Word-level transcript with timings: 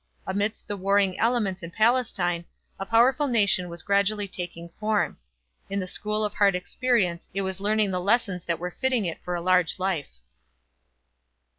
Amidst 0.25 0.67
the 0.67 0.75
warring 0.75 1.15
elements 1.19 1.61
in 1.61 1.69
Palestine 1.69 2.43
a 2.79 2.87
powerful 2.87 3.27
nation 3.27 3.69
was 3.69 3.83
gradually 3.83 4.27
taking 4.27 4.69
form; 4.79 5.19
in 5.69 5.79
the 5.79 5.85
school 5.85 6.25
of 6.25 6.33
hard 6.33 6.55
experience 6.55 7.29
it 7.35 7.43
was 7.43 7.59
learning 7.59 7.91
the 7.91 8.01
lessons 8.01 8.43
that 8.45 8.57
were 8.57 8.71
fitting 8.71 9.05
it 9.05 9.21
for 9.21 9.35
a 9.35 9.41
large 9.41 9.77
life. 9.77 10.17